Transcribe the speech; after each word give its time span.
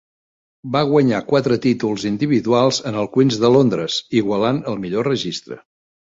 Va 0.75 0.79
guanyar 0.91 1.17
quatre 1.31 1.57
títols 1.65 2.05
individuals 2.11 2.79
en 2.91 2.97
el 3.01 3.09
Queens 3.17 3.37
de 3.43 3.51
Londres, 3.57 3.97
igualant 4.23 4.63
el 4.73 4.81
millor 4.87 5.09
registre. 5.09 5.59